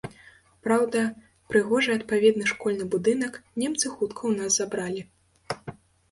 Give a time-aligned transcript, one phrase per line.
[0.67, 0.99] Праўда,
[1.51, 3.33] прыгожы адпаведны школьны будынак
[3.65, 5.05] немцы хутка ў нас забралі.